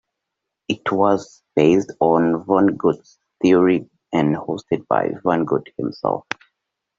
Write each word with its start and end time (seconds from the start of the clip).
It 0.67 0.91
was 0.91 1.43
based 1.55 1.91
on 1.99 2.43
Vonnegut's 2.45 3.19
stories 3.37 3.85
and 4.11 4.35
hosted 4.35 4.87
by 4.87 5.09
Vonnegut 5.23 5.67
himself. 5.77 6.25